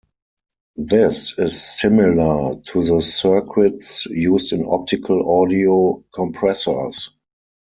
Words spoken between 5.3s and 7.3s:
audio compressors.